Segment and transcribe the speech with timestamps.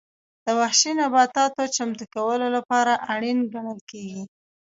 [0.45, 4.23] د وحشي نباتاتو چمتو کولو لپاره اړین ګڼل کېږي.